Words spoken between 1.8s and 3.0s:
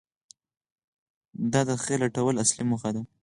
خیر لټول اصلي موخه